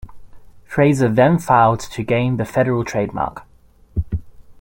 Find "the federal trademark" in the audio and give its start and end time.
2.37-3.43